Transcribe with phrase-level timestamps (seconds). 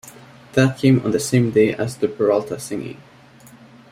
[0.53, 2.99] That came on the same day as the Peralta signing.